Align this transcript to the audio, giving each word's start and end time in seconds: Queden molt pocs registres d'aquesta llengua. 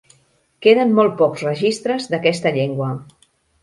Queden 0.67 0.95
molt 1.01 1.15
pocs 1.21 1.45
registres 1.51 2.11
d'aquesta 2.15 2.57
llengua. 2.61 2.93